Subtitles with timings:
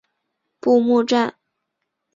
[0.59, 1.35] 布目站。